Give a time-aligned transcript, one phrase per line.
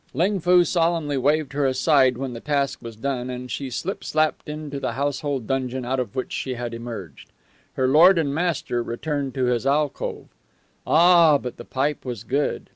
[0.15, 4.49] Ling Foo solemnly waved her aside when the task was done, and she slip slapped
[4.49, 7.31] into the household dungeon out of which she had emerged.
[7.75, 10.25] Her lord and master returned to his alcove.
[10.87, 12.67] Ah, but the pipe was good!